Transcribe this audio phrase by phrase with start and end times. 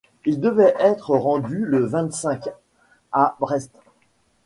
[0.25, 2.49] Il devait être rendu le vingt-cinq
[3.11, 3.69] à Brest.